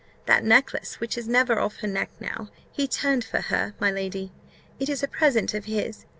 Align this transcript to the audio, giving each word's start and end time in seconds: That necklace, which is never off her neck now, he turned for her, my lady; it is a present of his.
That 0.25 0.43
necklace, 0.43 0.99
which 0.99 1.15
is 1.15 1.27
never 1.27 1.59
off 1.59 1.75
her 1.81 1.87
neck 1.87 2.09
now, 2.19 2.49
he 2.71 2.87
turned 2.87 3.23
for 3.23 3.39
her, 3.39 3.75
my 3.79 3.91
lady; 3.91 4.31
it 4.79 4.89
is 4.89 5.03
a 5.03 5.07
present 5.07 5.53
of 5.53 5.65
his. 5.65 6.07